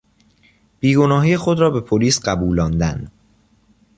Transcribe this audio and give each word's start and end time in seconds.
بیگناهی 0.79 1.37
خود 1.37 1.59
را 1.59 1.69
به 1.69 1.81
پلیس 1.81 2.19
قبولاندن 2.27 3.11